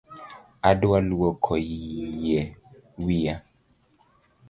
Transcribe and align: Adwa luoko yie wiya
Adwa 0.69 0.97
luoko 1.09 1.53
yie 1.69 2.41
wiya 3.03 3.35